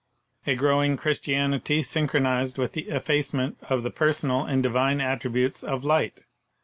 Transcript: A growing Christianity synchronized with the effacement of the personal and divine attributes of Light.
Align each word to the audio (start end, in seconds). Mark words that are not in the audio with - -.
A 0.47 0.55
growing 0.55 0.97
Christianity 0.97 1.83
synchronized 1.83 2.57
with 2.57 2.71
the 2.71 2.89
effacement 2.89 3.59
of 3.69 3.83
the 3.83 3.91
personal 3.91 4.43
and 4.45 4.63
divine 4.63 4.99
attributes 4.99 5.63
of 5.63 5.83
Light. 5.83 6.23